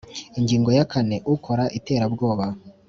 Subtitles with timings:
[0.39, 2.45] Ingingo ya kane Ukora iterabwoba